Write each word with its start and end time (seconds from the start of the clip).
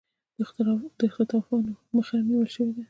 د 0.99 1.01
اختطافونو 1.07 1.71
مخه 1.93 2.15
نیول 2.27 2.47
شوې 2.55 2.73